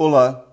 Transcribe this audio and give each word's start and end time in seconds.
Olá, 0.00 0.46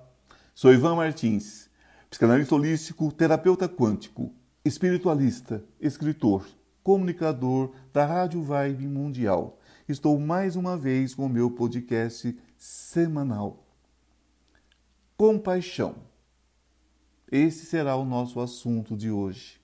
sou 0.55 0.73
Ivan 0.73 0.95
Martins, 0.95 1.69
psicanalista 2.09 2.55
holístico, 2.55 3.11
terapeuta 3.11 3.69
quântico, 3.69 4.33
espiritualista, 4.65 5.63
escritor, 5.79 6.47
comunicador 6.81 7.71
da 7.93 8.07
Rádio 8.07 8.41
Vibe 8.41 8.87
Mundial. 8.87 9.59
Estou 9.87 10.19
mais 10.19 10.55
uma 10.55 10.75
vez 10.75 11.13
com 11.13 11.27
o 11.27 11.29
meu 11.29 11.51
podcast 11.51 12.35
semanal. 12.57 13.63
Compaixão. 15.15 15.93
Esse 17.31 17.67
será 17.67 17.95
o 17.97 18.03
nosso 18.03 18.39
assunto 18.39 18.97
de 18.97 19.11
hoje. 19.11 19.61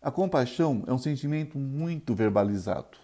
A 0.00 0.12
compaixão 0.12 0.84
é 0.86 0.92
um 0.92 0.98
sentimento 0.98 1.58
muito 1.58 2.14
verbalizado. 2.14 2.96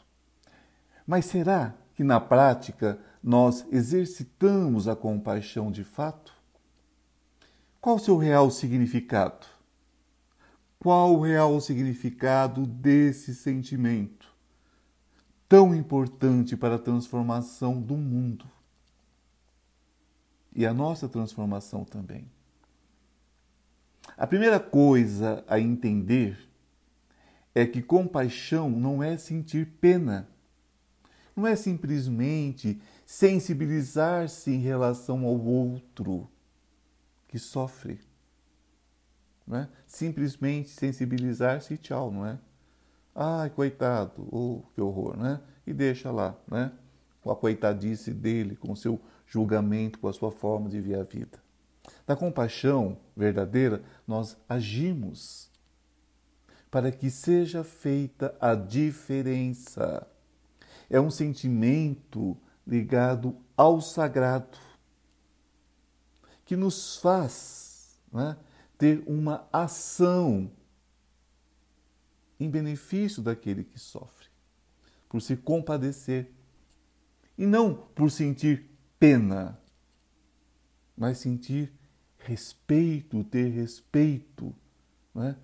Mas 1.05 1.25
será 1.25 1.75
que 1.97 2.05
na 2.05 2.21
prática 2.21 2.97
nós 3.23 3.67
exercitamos 3.71 4.89
a 4.89 4.97
compaixão 4.97 5.71
de 5.71 5.85
fato? 5.85 6.33
Qual 7.81 7.97
o 7.97 8.01
seu 8.01 8.17
real 8.17 8.51
significado? 8.51 9.47
Qual 10.79 11.15
o 11.15 11.21
real 11.21 11.61
significado 11.61 12.67
desse 12.67 13.35
sentimento 13.35 14.29
tão 15.49 15.75
importante 15.75 16.57
para 16.57 16.77
a 16.77 16.79
transformação 16.79 17.81
do 17.81 17.97
mundo 17.97 18.47
e 20.55 20.65
a 20.65 20.73
nossa 20.73 21.09
transformação 21.09 21.85
também? 21.85 22.27
A 24.17 24.27
primeira 24.27 24.59
coisa 24.59 25.45
a 25.47 25.61
entender 25.61 26.39
é 27.55 27.67
que 27.67 27.83
compaixão 27.83 28.71
não 28.71 29.03
é 29.03 29.19
sentir 29.19 29.67
pena 29.81 30.29
não 31.41 31.47
é 31.47 31.57
simplesmente 31.57 32.81
sensibilizar-se 33.11 34.53
em 34.53 34.61
relação 34.61 35.25
ao 35.27 35.37
outro 35.37 36.31
que 37.27 37.41
sofre. 37.41 37.99
Não 39.45 39.59
é? 39.59 39.69
Simplesmente 39.85 40.69
sensibilizar-se 40.69 41.75
e 41.75 41.77
tchau, 41.77 42.13
não 42.13 42.25
é? 42.25 42.39
Ai, 43.13 43.51
coitado, 43.51 44.29
oh, 44.31 44.63
que 44.73 44.81
horror, 44.81 45.17
né? 45.17 45.41
E 45.67 45.73
deixa 45.73 46.13
lá, 46.13 46.39
né? 46.47 46.71
Com 47.21 47.33
a 47.33 47.37
coitadice 47.37 48.15
dele, 48.15 48.55
com 48.55 48.71
o 48.71 48.77
seu 48.77 49.01
julgamento, 49.27 49.99
com 49.99 50.07
a 50.07 50.13
sua 50.13 50.31
forma 50.31 50.69
de 50.69 50.81
ver 50.81 51.01
a 51.01 51.03
vida. 51.03 51.43
Da 52.07 52.15
compaixão 52.15 52.97
verdadeira, 53.17 53.83
nós 54.07 54.37
agimos 54.49 55.51
para 56.71 56.93
que 56.93 57.11
seja 57.11 57.65
feita 57.65 58.37
a 58.41 58.55
diferença 58.55 60.07
é 60.89 61.01
um 61.01 61.11
sentimento 61.11 62.37
ligado 62.67 63.37
ao 63.57 63.81
sagrado, 63.81 64.59
que 66.45 66.57
nos 66.57 66.97
faz 66.97 68.01
né, 68.13 68.37
ter 68.77 69.03
uma 69.07 69.49
ação 69.53 70.51
em 72.39 72.49
benefício 72.49 73.23
daquele 73.23 73.63
que 73.63 73.79
sofre, 73.79 74.29
por 75.09 75.21
se 75.21 75.37
compadecer, 75.37 76.33
e 77.37 77.47
não 77.47 77.75
por 77.75 78.11
sentir 78.11 78.71
pena, 78.99 79.59
mas 80.97 81.19
sentir 81.19 81.73
respeito, 82.19 83.25
ter 83.25 83.49
respeito, 83.49 84.55
né? 85.15 85.37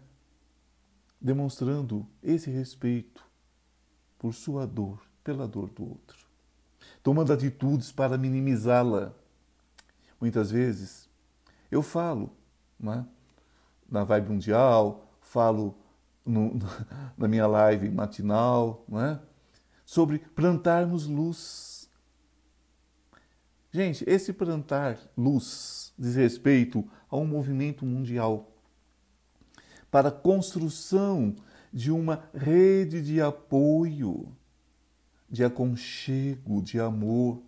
demonstrando 1.21 2.07
esse 2.23 2.51
respeito 2.51 3.25
por 4.19 4.35
sua 4.35 4.67
dor 4.67 5.03
pela 5.25 5.49
dor 5.49 5.71
do 5.71 5.85
outro, 5.85 6.27
tomando 7.07 7.33
atitudes 7.33 7.93
para 7.93 8.19
minimizá-la. 8.19 9.15
Muitas 10.21 10.51
vezes 10.51 11.09
eu 11.71 11.81
falo 11.81 12.33
é? 12.83 13.05
na 13.89 14.03
Vibe 14.03 14.31
Mundial, 14.31 15.09
falo 15.21 15.79
no, 16.25 16.59
na 17.17 17.29
minha 17.29 17.47
live 17.47 17.89
matinal 17.91 18.85
é? 18.95 19.21
sobre 19.85 20.19
plantarmos 20.19 21.07
luz. 21.07 21.89
Gente, 23.71 24.03
esse 24.05 24.33
plantar 24.33 24.99
luz 25.17 25.95
diz 25.97 26.17
respeito 26.17 26.85
a 27.09 27.17
um 27.17 27.25
movimento 27.25 27.87
mundial 27.87 28.51
para 29.93 30.09
a 30.09 30.13
construção 30.13 31.37
de 31.73 31.93
uma 31.93 32.25
rede 32.35 33.01
de 33.01 33.23
apoio 33.23 34.37
de 35.31 35.45
aconchego, 35.45 36.63
de 36.63 36.81
amor, 36.81 37.43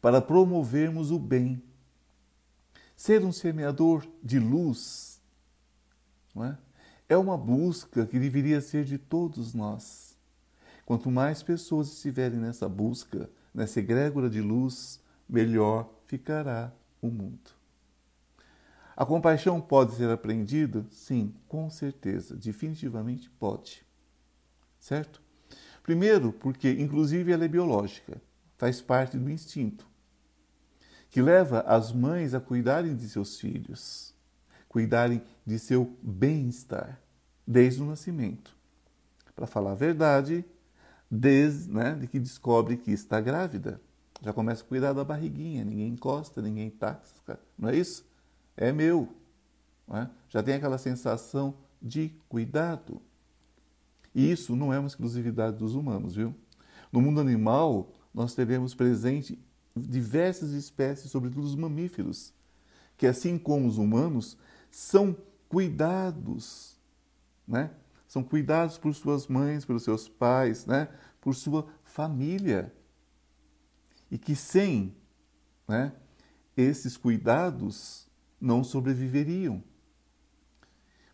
para 0.00 0.20
promovermos 0.20 1.10
o 1.10 1.18
bem. 1.18 1.62
Ser 2.96 3.24
um 3.24 3.32
semeador 3.32 4.06
de 4.22 4.38
luz 4.38 5.16
não 6.36 6.44
é? 6.44 6.58
é 7.08 7.16
uma 7.16 7.38
busca 7.38 8.04
que 8.04 8.18
deveria 8.20 8.60
ser 8.60 8.84
de 8.84 8.98
todos 8.98 9.54
nós. 9.54 10.14
Quanto 10.84 11.10
mais 11.10 11.42
pessoas 11.42 11.88
estiverem 11.88 12.38
nessa 12.38 12.68
busca, 12.68 13.30
nessa 13.54 13.80
egrégora 13.80 14.28
de 14.28 14.42
luz, 14.42 15.00
melhor 15.26 15.90
ficará 16.06 16.70
o 17.00 17.08
mundo. 17.08 17.56
A 18.94 19.04
compaixão 19.04 19.60
pode 19.60 19.94
ser 19.94 20.10
aprendida? 20.10 20.86
Sim, 20.90 21.34
com 21.48 21.68
certeza, 21.70 22.36
definitivamente 22.36 23.30
pode. 23.30 23.84
Certo? 24.78 25.22
Primeiro, 25.86 26.32
porque 26.32 26.68
inclusive 26.68 27.30
ela 27.30 27.44
é 27.44 27.48
biológica, 27.48 28.20
faz 28.56 28.82
parte 28.82 29.16
do 29.16 29.30
instinto, 29.30 29.86
que 31.08 31.22
leva 31.22 31.60
as 31.60 31.92
mães 31.92 32.34
a 32.34 32.40
cuidarem 32.40 32.96
de 32.96 33.08
seus 33.08 33.38
filhos, 33.38 34.12
cuidarem 34.68 35.22
de 35.46 35.60
seu 35.60 35.96
bem-estar, 36.02 37.00
desde 37.46 37.80
o 37.80 37.86
nascimento. 37.86 38.56
Para 39.36 39.46
falar 39.46 39.70
a 39.70 39.74
verdade, 39.76 40.44
desde 41.08 41.70
né, 41.70 41.94
de 41.94 42.08
que 42.08 42.18
descobre 42.18 42.76
que 42.76 42.90
está 42.90 43.20
grávida. 43.20 43.80
Já 44.20 44.32
começa 44.32 44.64
a 44.64 44.66
cuidar 44.66 44.92
da 44.92 45.04
barriguinha, 45.04 45.64
ninguém 45.64 45.90
encosta, 45.90 46.42
ninguém 46.42 46.68
taxa, 46.68 47.38
não 47.56 47.68
é 47.68 47.76
isso? 47.76 48.04
É 48.56 48.72
meu. 48.72 49.14
É? 49.92 50.08
Já 50.30 50.42
tem 50.42 50.54
aquela 50.54 50.78
sensação 50.78 51.54
de 51.80 52.12
cuidado. 52.28 53.00
E 54.16 54.32
isso 54.32 54.56
não 54.56 54.72
é 54.72 54.78
uma 54.78 54.88
exclusividade 54.88 55.58
dos 55.58 55.74
humanos, 55.74 56.16
viu? 56.16 56.34
No 56.90 57.02
mundo 57.02 57.20
animal, 57.20 57.92
nós 58.14 58.34
teremos 58.34 58.74
presente 58.74 59.38
diversas 59.76 60.52
espécies, 60.52 61.10
sobretudo 61.10 61.44
os 61.44 61.54
mamíferos, 61.54 62.32
que 62.96 63.06
assim 63.06 63.36
como 63.36 63.68
os 63.68 63.76
humanos, 63.76 64.38
são 64.70 65.14
cuidados, 65.50 66.80
né? 67.46 67.72
São 68.08 68.24
cuidados 68.24 68.78
por 68.78 68.94
suas 68.94 69.26
mães, 69.26 69.66
pelos 69.66 69.82
seus 69.82 70.08
pais, 70.08 70.64
né? 70.64 70.88
Por 71.20 71.34
sua 71.34 71.66
família. 71.84 72.74
E 74.10 74.16
que 74.16 74.34
sem, 74.34 74.96
né, 75.68 75.92
esses 76.56 76.96
cuidados 76.96 78.08
não 78.40 78.64
sobreviveriam. 78.64 79.62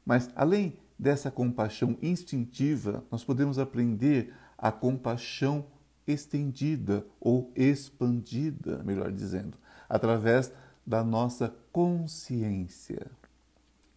Mas 0.06 0.30
além 0.36 0.78
dessa 1.02 1.32
compaixão 1.32 1.98
instintiva, 2.00 3.04
nós 3.10 3.24
podemos 3.24 3.58
aprender 3.58 4.32
a 4.56 4.70
compaixão 4.70 5.66
estendida 6.06 7.04
ou 7.20 7.52
expandida, 7.56 8.84
melhor 8.84 9.10
dizendo, 9.10 9.58
através 9.88 10.52
da 10.86 11.02
nossa 11.02 11.52
consciência, 11.72 13.10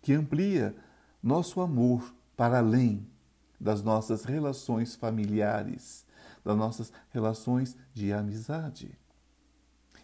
que 0.02 0.14
amplia 0.14 0.76
nosso 1.22 1.62
amor 1.62 2.12
para 2.36 2.58
além 2.58 3.06
das 3.62 3.84
nossas 3.84 4.26
relações 4.26 4.96
familiares, 4.96 6.08
das 6.44 6.58
nossas 6.58 6.92
relações 7.12 7.78
de 7.94 8.12
amizade, 8.12 8.98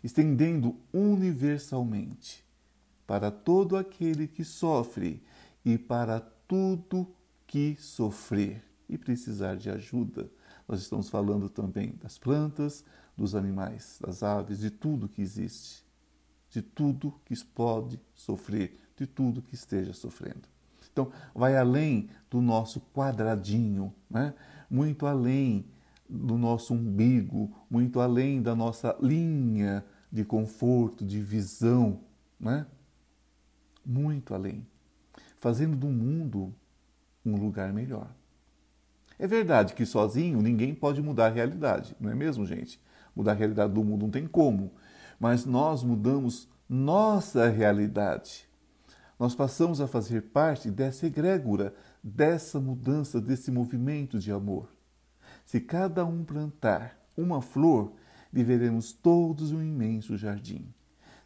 estendendo 0.03 0.75
universalmente 0.93 2.45
para 3.07 3.31
todo 3.31 3.75
aquele 3.75 4.27
que 4.27 4.45
sofre 4.45 5.23
e 5.65 5.79
para 5.79 6.21
tudo 6.51 7.07
que 7.47 7.77
sofrer 7.79 8.61
e 8.89 8.97
precisar 8.97 9.55
de 9.55 9.69
ajuda. 9.69 10.29
Nós 10.67 10.81
estamos 10.81 11.07
falando 11.07 11.47
também 11.47 11.95
das 12.03 12.17
plantas, 12.17 12.83
dos 13.15 13.35
animais, 13.35 13.97
das 14.05 14.21
aves, 14.21 14.59
de 14.59 14.69
tudo 14.69 15.07
que 15.07 15.21
existe, 15.21 15.85
de 16.49 16.61
tudo 16.61 17.13
que 17.23 17.41
pode 17.45 17.97
sofrer, 18.13 18.77
de 18.97 19.07
tudo 19.07 19.41
que 19.41 19.55
esteja 19.55 19.93
sofrendo. 19.93 20.41
Então, 20.91 21.09
vai 21.33 21.55
além 21.55 22.09
do 22.29 22.41
nosso 22.41 22.81
quadradinho, 22.93 23.95
né? 24.09 24.33
muito 24.69 25.05
além 25.05 25.63
do 26.09 26.37
nosso 26.37 26.73
umbigo, 26.73 27.49
muito 27.69 28.01
além 28.01 28.41
da 28.41 28.53
nossa 28.53 28.93
linha 29.01 29.85
de 30.11 30.25
conforto, 30.25 31.05
de 31.05 31.21
visão, 31.21 32.01
né? 32.37 32.67
muito 33.85 34.33
além 34.33 34.67
fazendo 35.41 35.75
do 35.75 35.87
mundo 35.87 36.53
um 37.25 37.35
lugar 37.35 37.73
melhor. 37.73 38.07
É 39.17 39.25
verdade 39.25 39.73
que 39.73 39.85
sozinho 39.85 40.39
ninguém 40.39 40.73
pode 40.73 41.01
mudar 41.01 41.25
a 41.25 41.33
realidade, 41.33 41.95
não 41.99 42.11
é 42.11 42.15
mesmo, 42.15 42.45
gente? 42.45 42.79
Mudar 43.15 43.31
a 43.31 43.35
realidade 43.35 43.73
do 43.73 43.83
mundo 43.83 44.03
não 44.03 44.11
tem 44.11 44.27
como. 44.27 44.71
mas 45.19 45.45
nós 45.45 45.83
mudamos 45.83 46.47
nossa 46.67 47.47
realidade. 47.47 48.47
Nós 49.19 49.35
passamos 49.35 49.79
a 49.79 49.87
fazer 49.87 50.21
parte 50.21 50.71
dessa 50.71 51.05
egrégora, 51.05 51.75
dessa 52.03 52.59
mudança, 52.59 53.21
desse 53.21 53.51
movimento 53.51 54.17
de 54.17 54.31
amor. 54.31 54.67
Se 55.45 55.59
cada 55.59 56.03
um 56.03 56.23
plantar 56.23 56.97
uma 57.15 57.39
flor, 57.39 57.93
viveremos 58.33 58.93
todos 58.93 59.51
um 59.51 59.61
imenso 59.61 60.17
jardim. 60.17 60.73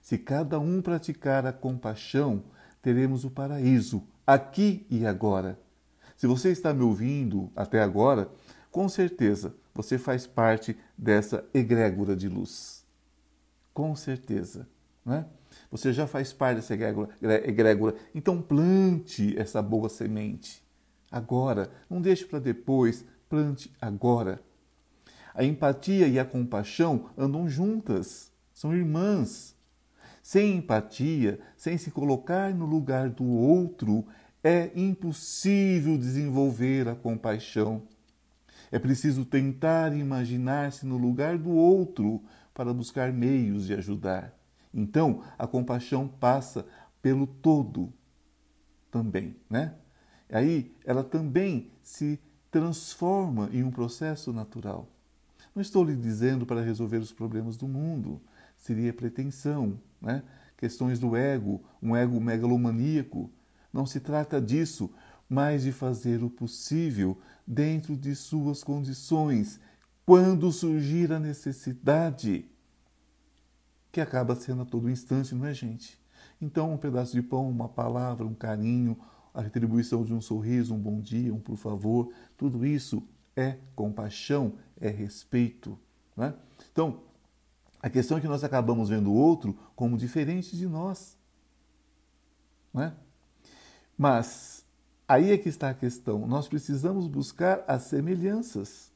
Se 0.02 0.18
cada 0.18 0.60
um 0.60 0.82
praticar 0.82 1.46
a 1.46 1.54
compaixão, 1.54 2.44
teremos 2.86 3.26
o 3.26 3.32
paraíso, 3.32 4.04
aqui 4.28 4.86
e 4.92 5.08
agora. 5.08 5.60
Se 6.16 6.28
você 6.28 6.52
está 6.52 6.72
me 6.72 6.84
ouvindo 6.84 7.52
até 7.56 7.82
agora, 7.82 8.30
com 8.70 8.88
certeza 8.88 9.56
você 9.74 9.98
faz 9.98 10.28
parte 10.28 10.78
dessa 10.96 11.44
egrégora 11.52 12.16
de 12.16 12.30
luz. 12.30 12.86
Com 13.74 13.96
certeza. 13.96 14.68
Né? 15.04 15.26
Você 15.72 15.92
já 15.92 16.06
faz 16.06 16.32
parte 16.32 16.58
dessa 16.58 16.76
egrégora, 16.76 17.10
egrégora. 17.44 17.96
Então 18.14 18.40
plante 18.40 19.36
essa 19.36 19.64
boa 19.64 19.90
semente. 19.90 20.64
Agora. 21.12 21.72
Não 21.90 22.00
deixe 22.00 22.24
para 22.24 22.38
depois. 22.38 23.04
Plante 23.28 23.74
agora. 23.82 24.40
A 25.34 25.44
empatia 25.44 26.08
e 26.08 26.20
a 26.20 26.24
compaixão 26.24 27.10
andam 27.18 27.50
juntas. 27.50 28.32
São 28.54 28.76
irmãs. 28.76 29.55
Sem 30.26 30.56
empatia, 30.56 31.40
sem 31.56 31.78
se 31.78 31.92
colocar 31.92 32.52
no 32.52 32.66
lugar 32.66 33.12
do 33.12 33.26
outro, 33.26 34.08
é 34.44 34.72
impossível 34.76 36.00
desenvolver 36.00 36.88
a 36.88 36.96
compaixão. 36.96 37.84
É 38.72 38.80
preciso 38.80 39.24
tentar 39.24 39.96
imaginar-se 39.96 40.84
no 40.84 40.98
lugar 40.98 41.38
do 41.38 41.52
outro 41.52 42.24
para 42.56 42.74
buscar 42.74 43.14
meios 43.14 43.68
de 43.68 43.76
ajudar. 43.76 44.36
Então, 44.74 45.22
a 45.38 45.46
compaixão 45.46 46.08
passa 46.08 46.66
pelo 47.04 47.28
todo 47.28 47.94
também, 48.90 49.36
né? 49.48 49.76
Aí 50.28 50.74
ela 50.84 51.04
também 51.04 51.70
se 51.84 52.20
transforma 52.50 53.48
em 53.54 53.62
um 53.62 53.70
processo 53.70 54.34
natural. 54.34 54.90
Não 55.54 55.62
estou 55.62 55.84
lhe 55.84 55.96
dizendo 55.96 56.48
para 56.48 56.64
resolver 56.64 56.98
os 56.98 57.14
problemas 57.14 57.56
do 57.58 57.68
mundo, 57.68 58.20
seria 58.58 58.92
pretensão, 58.92 59.80
né? 60.02 60.24
questões 60.58 61.00
do 61.00 61.16
ego, 61.16 61.64
um 61.82 61.96
ego 61.96 62.20
megalomaníaco. 62.20 63.30
Não 63.72 63.86
se 63.86 64.00
trata 64.00 64.42
disso, 64.42 64.90
mas 65.30 65.64
de 65.64 65.72
fazer 65.72 66.24
o 66.24 66.30
possível 66.30 67.18
dentro 67.46 67.96
de 67.96 68.16
suas 68.16 68.64
condições, 68.64 69.60
quando 70.06 70.52
surgir 70.52 71.12
a 71.12 71.20
necessidade, 71.20 72.46
que 73.92 74.02
acaba 74.02 74.36
sendo 74.36 74.62
a 74.62 74.66
todo 74.66 74.90
instante, 74.90 75.34
não 75.34 75.46
é, 75.46 75.54
gente? 75.54 76.00
Então, 76.42 76.74
um 76.74 76.78
pedaço 76.78 77.14
de 77.14 77.22
pão, 77.22 77.50
uma 77.50 77.70
palavra, 77.70 78.26
um 78.26 78.34
carinho, 78.34 78.98
a 79.34 79.42
retribuição 79.42 80.04
de 80.04 80.14
um 80.14 80.22
sorriso, 80.22 80.74
um 80.74 80.80
bom 80.80 81.00
dia, 81.00 81.34
um 81.34 81.40
por 81.40 81.58
favor, 81.58 82.12
tudo 82.38 82.66
isso 82.66 83.04
é 83.36 83.58
compaixão, 83.76 84.54
é 84.80 84.90
respeito. 84.90 85.78
Né? 86.16 86.34
Então, 86.72 87.02
a 87.86 87.90
questão 87.90 88.18
é 88.18 88.20
que 88.20 88.28
nós 88.28 88.44
acabamos 88.44 88.90
vendo 88.90 89.12
o 89.12 89.14
outro 89.14 89.56
como 89.76 89.96
diferente 89.96 90.58
de 90.58 90.66
nós. 90.66 91.16
Né? 92.74 92.92
Mas 93.96 94.66
aí 95.08 95.32
é 95.32 95.38
que 95.38 95.50
está 95.50 95.70
a 95.70 95.74
questão. 95.76 96.26
Nós 96.26 96.48
precisamos 96.48 97.06
buscar 97.06 97.64
as 97.68 97.84
semelhanças. 97.84 98.92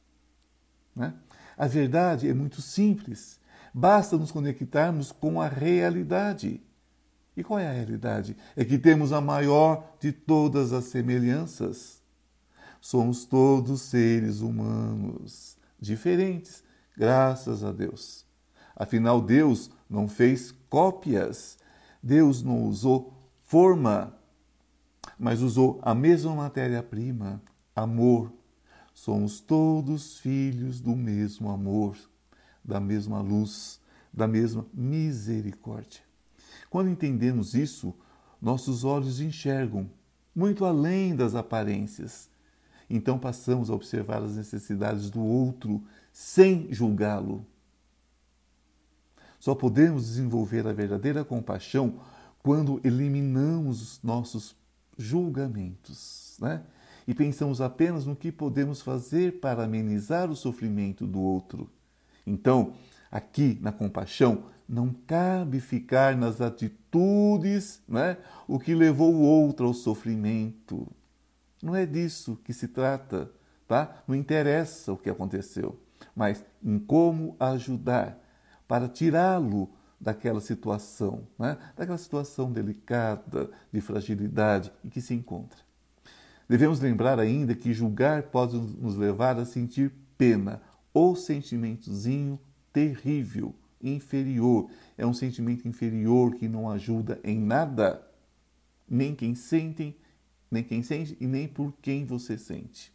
Né? 0.96 1.14
A 1.56 1.68
verdade 1.68 2.28
é 2.28 2.34
muito 2.34 2.60
simples. 2.60 3.38
Basta 3.72 4.18
nos 4.18 4.32
conectarmos 4.32 5.12
com 5.12 5.40
a 5.40 5.46
realidade. 5.46 6.60
E 7.36 7.44
qual 7.44 7.60
é 7.60 7.68
a 7.68 7.72
realidade? 7.72 8.36
É 8.56 8.64
que 8.64 8.76
temos 8.76 9.12
a 9.12 9.20
maior 9.20 9.98
de 10.00 10.10
todas 10.10 10.72
as 10.72 10.86
semelhanças. 10.86 12.02
Somos 12.80 13.24
todos 13.24 13.82
seres 13.82 14.40
humanos, 14.40 15.56
diferentes, 15.78 16.64
graças 16.96 17.62
a 17.62 17.70
Deus. 17.70 18.28
Afinal, 18.80 19.20
Deus 19.20 19.70
não 19.90 20.08
fez 20.08 20.54
cópias, 20.70 21.58
Deus 22.02 22.42
não 22.42 22.64
usou 22.64 23.12
forma, 23.44 24.16
mas 25.18 25.42
usou 25.42 25.78
a 25.82 25.94
mesma 25.94 26.34
matéria-prima, 26.34 27.42
amor. 27.76 28.32
Somos 28.94 29.38
todos 29.38 30.18
filhos 30.20 30.80
do 30.80 30.96
mesmo 30.96 31.50
amor, 31.50 31.94
da 32.64 32.80
mesma 32.80 33.20
luz, 33.20 33.78
da 34.10 34.26
mesma 34.26 34.64
misericórdia. 34.72 36.00
Quando 36.70 36.88
entendemos 36.88 37.52
isso, 37.52 37.94
nossos 38.40 38.82
olhos 38.82 39.20
enxergam 39.20 39.90
muito 40.34 40.64
além 40.64 41.14
das 41.14 41.34
aparências. 41.34 42.30
Então 42.88 43.18
passamos 43.18 43.68
a 43.68 43.74
observar 43.74 44.22
as 44.22 44.36
necessidades 44.36 45.10
do 45.10 45.20
outro 45.22 45.84
sem 46.14 46.72
julgá-lo. 46.72 47.44
Só 49.40 49.54
podemos 49.54 50.04
desenvolver 50.04 50.66
a 50.66 50.72
verdadeira 50.72 51.24
compaixão 51.24 51.94
quando 52.42 52.78
eliminamos 52.84 53.80
os 53.82 54.02
nossos 54.02 54.54
julgamentos, 54.98 56.36
né? 56.38 56.62
E 57.08 57.14
pensamos 57.14 57.62
apenas 57.62 58.04
no 58.04 58.14
que 58.14 58.30
podemos 58.30 58.82
fazer 58.82 59.40
para 59.40 59.64
amenizar 59.64 60.30
o 60.30 60.36
sofrimento 60.36 61.06
do 61.06 61.20
outro. 61.20 61.70
Então, 62.26 62.74
aqui 63.10 63.58
na 63.62 63.72
compaixão, 63.72 64.44
não 64.68 64.92
cabe 65.06 65.58
ficar 65.58 66.14
nas 66.14 66.42
atitudes, 66.42 67.82
né? 67.88 68.18
O 68.46 68.58
que 68.58 68.74
levou 68.74 69.14
o 69.14 69.22
outro 69.22 69.66
ao 69.66 69.74
sofrimento. 69.74 70.86
Não 71.62 71.74
é 71.74 71.86
disso 71.86 72.38
que 72.44 72.52
se 72.52 72.68
trata, 72.68 73.30
tá? 73.66 74.02
Não 74.06 74.14
interessa 74.14 74.92
o 74.92 74.98
que 74.98 75.08
aconteceu, 75.08 75.80
mas 76.14 76.44
em 76.62 76.78
como 76.78 77.34
ajudar 77.40 78.18
para 78.70 78.88
tirá-lo 78.88 79.68
daquela 80.00 80.40
situação, 80.40 81.26
né? 81.36 81.58
daquela 81.76 81.98
situação 81.98 82.52
delicada, 82.52 83.50
de 83.72 83.80
fragilidade 83.80 84.72
em 84.84 84.88
que 84.88 85.00
se 85.00 85.12
encontra. 85.12 85.58
Devemos 86.48 86.78
lembrar 86.78 87.18
ainda 87.18 87.52
que 87.52 87.74
julgar 87.74 88.22
pode 88.22 88.56
nos 88.56 88.94
levar 88.94 89.40
a 89.40 89.44
sentir 89.44 89.92
pena 90.16 90.62
ou 90.94 91.16
sentimentozinho 91.16 92.38
terrível, 92.72 93.52
inferior. 93.82 94.70
É 94.96 95.04
um 95.04 95.14
sentimento 95.14 95.66
inferior 95.66 96.36
que 96.36 96.46
não 96.46 96.70
ajuda 96.70 97.18
em 97.24 97.40
nada, 97.40 98.00
nem 98.88 99.16
quem 99.16 99.34
sente, 99.34 99.98
nem 100.48 100.62
quem 100.62 100.80
sente 100.84 101.16
e 101.20 101.26
nem 101.26 101.48
por 101.48 101.74
quem 101.82 102.04
você 102.04 102.38
sente, 102.38 102.92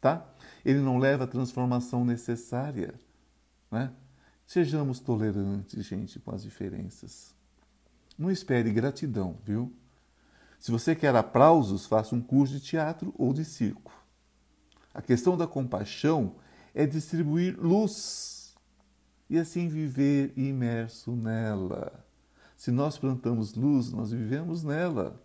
tá? 0.00 0.24
Ele 0.64 0.78
não 0.78 0.98
leva 0.98 1.24
à 1.24 1.26
transformação 1.26 2.04
necessária, 2.04 2.94
né? 3.72 3.90
Sejamos 4.46 5.00
tolerantes, 5.00 5.84
gente, 5.84 6.20
com 6.20 6.30
as 6.32 6.42
diferenças. 6.44 7.34
Não 8.16 8.30
espere 8.30 8.72
gratidão, 8.72 9.36
viu? 9.44 9.72
Se 10.58 10.70
você 10.70 10.94
quer 10.94 11.14
aplausos, 11.14 11.84
faça 11.86 12.14
um 12.14 12.20
curso 12.20 12.54
de 12.54 12.60
teatro 12.60 13.12
ou 13.18 13.32
de 13.32 13.44
circo. 13.44 13.92
A 14.94 15.02
questão 15.02 15.36
da 15.36 15.46
compaixão 15.46 16.36
é 16.74 16.86
distribuir 16.86 17.58
luz 17.58 18.54
e 19.28 19.38
assim 19.38 19.68
viver 19.68 20.32
imerso 20.36 21.12
nela. 21.12 22.04
Se 22.56 22.70
nós 22.70 22.96
plantamos 22.96 23.54
luz, 23.54 23.90
nós 23.90 24.12
vivemos 24.12 24.62
nela. 24.62 25.20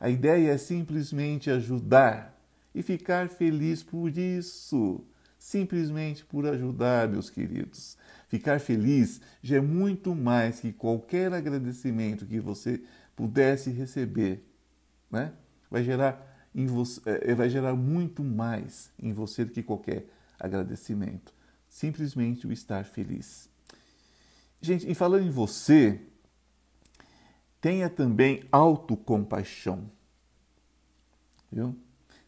A 0.00 0.08
ideia 0.08 0.52
é 0.52 0.58
simplesmente 0.58 1.50
ajudar 1.50 2.36
e 2.74 2.82
ficar 2.82 3.28
feliz 3.28 3.82
por 3.82 4.16
isso. 4.16 5.04
Simplesmente 5.38 6.24
por 6.24 6.46
ajudar, 6.46 7.08
meus 7.08 7.30
queridos. 7.30 7.96
Ficar 8.28 8.60
feliz 8.60 9.20
já 9.42 9.56
é 9.56 9.60
muito 9.60 10.14
mais 10.14 10.60
que 10.60 10.72
qualquer 10.72 11.32
agradecimento 11.32 12.26
que 12.26 12.40
você 12.40 12.82
pudesse 13.14 13.70
receber. 13.70 14.44
Né? 15.10 15.32
Vai, 15.70 15.84
gerar 15.84 16.48
em 16.54 16.66
você, 16.66 17.00
é, 17.04 17.34
vai 17.34 17.48
gerar 17.48 17.74
muito 17.74 18.22
mais 18.22 18.90
em 18.98 19.12
você 19.12 19.44
do 19.44 19.52
que 19.52 19.62
qualquer 19.62 20.06
agradecimento. 20.38 21.32
Simplesmente 21.68 22.46
o 22.46 22.52
estar 22.52 22.84
feliz. 22.84 23.48
Gente, 24.60 24.90
em 24.90 24.94
falando 24.94 25.24
em 25.24 25.30
você, 25.30 26.00
tenha 27.60 27.88
também 27.88 28.42
autocompaixão. 28.50 29.90
Viu? 31.50 31.76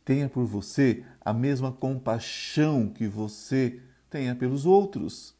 Tenha 0.04 0.28
por 0.28 0.44
você 0.44 1.04
a 1.20 1.32
mesma 1.32 1.70
compaixão 1.70 2.88
que 2.88 3.06
você 3.06 3.80
tenha 4.08 4.34
pelos 4.34 4.66
outros. 4.66 5.34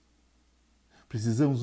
Precisamos 1.08 1.62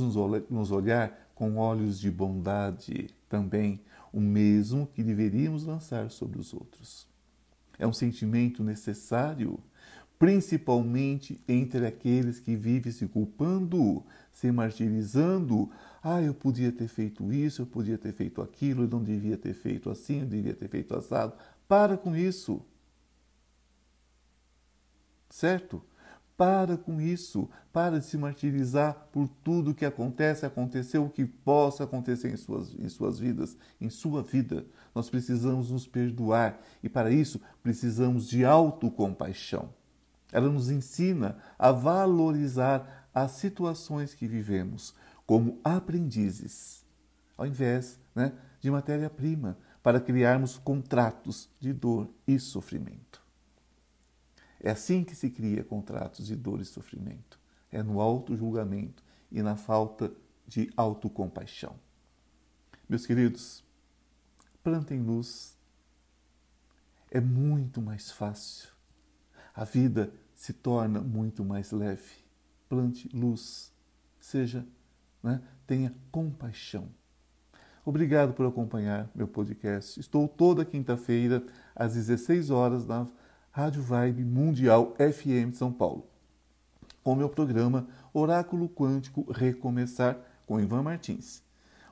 nos 0.49 0.71
olhar 0.71 1.31
com 1.33 1.57
olhos 1.57 1.99
de 1.99 2.11
bondade 2.11 3.09
também, 3.29 3.79
o 4.11 4.19
mesmo 4.19 4.87
que 4.87 5.03
deveríamos 5.03 5.63
lançar 5.63 6.09
sobre 6.09 6.39
os 6.39 6.53
outros. 6.53 7.07
É 7.79 7.85
um 7.85 7.93
sentimento 7.93 8.63
necessário, 8.63 9.59
principalmente 10.17 11.39
entre 11.47 11.85
aqueles 11.85 12.39
que 12.39 12.55
vivem 12.55 12.91
se 12.91 13.07
culpando, 13.07 14.03
se 14.31 14.51
martirizando. 14.51 15.69
Ah, 16.03 16.21
eu 16.21 16.33
podia 16.33 16.71
ter 16.71 16.87
feito 16.87 17.31
isso, 17.31 17.61
eu 17.61 17.67
podia 17.67 17.97
ter 17.97 18.13
feito 18.13 18.41
aquilo, 18.41 18.83
eu 18.83 18.87
não 18.87 19.03
devia 19.03 19.37
ter 19.37 19.53
feito 19.53 19.89
assim, 19.89 20.21
eu 20.21 20.25
devia 20.25 20.55
ter 20.55 20.67
feito 20.67 20.95
assado. 20.95 21.33
Para 21.67 21.95
com 21.95 22.15
isso. 22.15 22.61
Certo? 25.29 25.81
Para 26.36 26.77
com 26.77 27.01
isso. 27.01 27.50
Para 27.74 28.00
de 28.00 28.05
se 28.05 28.17
martirizar 28.17 29.07
por 29.12 29.27
tudo 29.43 29.74
que 29.74 29.86
acontece, 29.86 30.46
aconteceu, 30.46 31.05
o 31.05 31.10
que 31.10 31.25
possa 31.25 31.84
acontecer 31.84 32.31
em 32.31 32.38
suas, 32.38 32.74
em 32.79 32.89
suas 32.89 33.19
vidas, 33.19 33.57
em 33.79 33.89
sua 33.89 34.24
vida. 34.24 34.65
Nós 34.93 35.10
precisamos 35.10 35.72
nos 35.72 35.88
perdoar 35.88 36.60
e, 36.81 36.89
para 36.89 37.12
isso, 37.12 37.41
precisamos 37.62 38.27
de 38.27 38.46
autocompaixão. 38.46 39.69
Ela 40.31 40.50
nos 40.50 40.69
ensina 40.69 41.38
a 41.57 41.72
valorizar 41.72 43.10
as 43.13 43.31
situações 43.31 44.13
que 44.13 44.27
vivemos 44.27 44.93
como 45.25 45.60
aprendizes, 45.63 46.86
ao 47.38 47.46
invés 47.46 48.00
né, 48.15 48.31
de 48.62 48.72
matéria-prima, 48.72 49.57
para 49.84 50.00
criarmos 50.00 50.57
contratos 50.57 51.50
de 51.60 51.74
dor 51.74 52.10
e 52.27 52.39
sofrimento. 52.39 53.26
É 54.59 54.71
assim 54.71 55.03
que 55.03 55.15
se 55.15 55.29
cria 55.29 55.63
contratos 55.63 56.25
de 56.25 56.35
dor 56.35 56.61
e 56.61 56.65
sofrimento. 56.65 57.39
É 57.71 57.83
no 57.83 57.99
auto-julgamento 58.01 59.03
e 59.31 59.41
na 59.41 59.55
falta 59.55 60.11
de 60.47 60.71
autocompaixão. 60.75 61.75
Meus 62.87 63.05
queridos, 63.05 63.63
plantem 64.63 65.01
luz. 65.01 65.55
É 67.11 67.19
muito 67.19 67.81
mais 67.81 68.11
fácil 68.11 68.77
a 69.57 69.63
vida 69.63 70.13
se 70.35 70.53
torna 70.53 71.01
muito 71.01 71.43
mais 71.43 71.71
leve. 71.71 72.23
Plante 72.69 73.09
luz, 73.11 73.73
seja, 74.19 74.63
né, 75.23 75.41
tenha 75.65 75.95
compaixão. 76.11 76.89
Obrigado 77.83 78.33
por 78.33 78.45
acompanhar 78.45 79.09
meu 79.15 79.27
podcast. 79.27 79.99
Estou 79.99 80.27
toda 80.27 80.63
quinta-feira 80.63 81.43
às 81.75 81.95
16 81.95 82.51
horas 82.51 82.85
na 82.85 83.07
Rádio 83.57 83.81
Vibe 83.81 84.23
Mundial 84.23 84.95
FM 84.99 85.51
São 85.55 85.73
Paulo, 85.73 86.05
com 87.03 87.15
meu 87.15 87.27
programa 87.27 87.87
Oráculo 88.13 88.69
Quântico 88.69 89.25
Recomeçar 89.31 90.15
com 90.45 90.61
Ivan 90.61 90.83
Martins, 90.83 91.41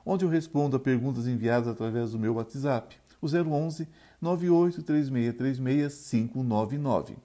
onde 0.04 0.24
eu 0.24 0.28
respondo 0.28 0.76
a 0.76 0.78
perguntas 0.78 1.26
enviadas 1.26 1.66
através 1.66 2.12
do 2.12 2.20
meu 2.20 2.34
WhatsApp, 2.34 2.96
o 3.20 3.26
011 3.26 3.88
983636 4.22 6.08
599 6.08 7.16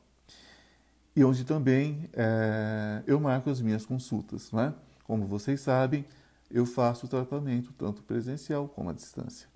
e 1.15 1.24
onde 1.24 1.43
também 1.43 2.10
é, 2.12 3.03
eu 3.05 3.19
marco 3.19 3.48
as 3.48 3.62
minhas 3.62 3.86
consultas. 3.86 4.51
Né? 4.51 4.74
Como 5.03 5.27
vocês 5.27 5.62
sabem, 5.62 6.03
eu 6.50 6.65
faço 6.65 7.07
tratamento 7.07 7.71
tanto 7.74 8.01
presencial 8.01 8.67
como 8.67 8.89
à 8.89 8.93
distância. 8.93 9.48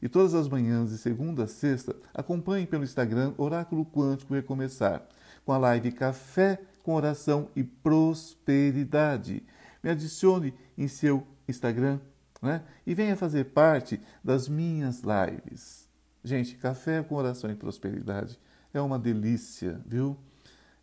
E 0.00 0.08
todas 0.08 0.34
as 0.34 0.48
manhãs, 0.48 0.90
de 0.90 0.98
segunda 0.98 1.44
a 1.44 1.46
sexta, 1.46 1.94
acompanhe 2.14 2.66
pelo 2.66 2.84
Instagram 2.84 3.32
Oráculo 3.38 3.84
Quântico 3.84 4.34
Recomeçar, 4.34 5.06
com 5.44 5.52
a 5.52 5.58
live 5.58 5.92
Café 5.92 6.60
com 6.82 6.94
Oração 6.94 7.48
e 7.56 7.64
Prosperidade. 7.64 9.42
Me 9.82 9.90
adicione 9.90 10.54
em 10.76 10.86
seu 10.86 11.26
Instagram 11.48 11.98
né? 12.40 12.62
e 12.86 12.94
venha 12.94 13.16
fazer 13.16 13.44
parte 13.46 14.00
das 14.22 14.48
minhas 14.48 15.02
lives. 15.02 15.88
Gente, 16.22 16.56
Café 16.56 17.02
com 17.02 17.14
Oração 17.14 17.50
e 17.50 17.54
Prosperidade 17.54 18.38
é 18.72 18.80
uma 18.80 18.98
delícia, 18.98 19.80
viu? 19.86 20.16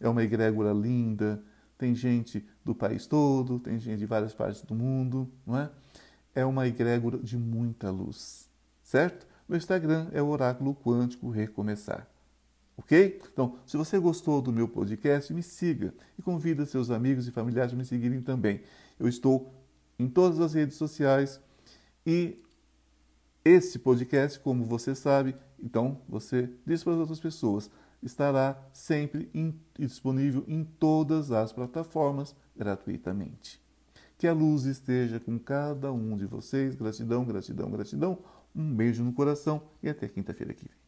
é 0.04 0.10
uma 0.10 0.22
egrégora 0.22 0.74
linda, 0.74 1.42
tem 1.78 1.96
gente 1.96 2.46
do 2.64 2.76
país 2.76 3.08
todo, 3.08 3.58
tem 3.58 3.80
gente 3.80 4.00
de 4.00 4.06
várias 4.06 4.34
partes 4.34 4.62
do 4.62 4.76
mundo, 4.76 5.32
não 5.46 5.58
é? 5.58 5.72
É 6.36 6.46
uma 6.46 6.68
egrégora 6.68 7.18
de 7.18 7.38
muita 7.38 7.90
luz, 7.90 8.50
certo? 8.94 9.26
Meu 9.50 9.58
Instagram 9.58 10.08
é 10.12 10.22
o 10.22 10.28
Oráculo 10.28 10.76
Quântico 10.76 11.28
Recomeçar. 11.32 12.08
Ok? 12.78 13.20
Então, 13.34 13.58
se 13.66 13.76
você 13.76 13.98
gostou 13.98 14.40
do 14.40 14.54
meu 14.54 14.68
podcast, 14.68 15.34
me 15.34 15.42
siga 15.42 15.92
e 16.16 16.22
convida 16.22 16.64
seus 16.64 16.92
amigos 16.92 17.28
e 17.28 17.32
familiares 17.32 17.74
a 17.74 17.76
me 17.76 17.86
seguirem 17.86 18.22
também. 18.22 18.62
Eu 19.00 19.08
estou 19.08 19.52
em 19.98 20.08
todas 20.08 20.40
as 20.40 20.54
redes 20.54 20.78
sociais 20.78 21.42
e 22.06 22.40
esse 23.44 23.80
podcast, 23.80 24.40
como 24.40 24.64
você 24.64 24.94
sabe, 24.94 25.36
então 25.60 26.00
você 26.08 26.48
diz 26.64 26.84
para 26.84 26.94
as 26.94 27.00
outras 27.00 27.20
pessoas 27.20 27.72
estará 28.04 28.64
sempre 28.72 29.28
disponível 29.76 30.44
em 30.48 30.64
todas 30.64 31.32
as 31.32 31.52
plataformas 31.52 32.36
gratuitamente. 32.56 33.60
Que 34.20 34.28
a 34.28 34.34
luz 34.34 34.66
esteja 34.66 35.20
com 35.20 35.40
cada 35.40 35.92
um 35.92 36.16
de 36.16 36.28
vocês. 36.28 36.76
Gratidão, 36.76 37.26
gratidão, 37.26 37.72
gratidão. 37.72 38.20
Um 38.56 38.76
beijo 38.76 39.04
no 39.04 39.14
coração 39.14 39.70
e 39.82 39.90
até 39.90 40.08
quinta-feira 40.08 40.54
que 40.54 40.66
vem. 40.66 40.83